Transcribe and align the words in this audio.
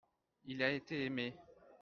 il 0.45 0.63
a 0.63 0.71
été 0.71 1.05
aimé. 1.05 1.35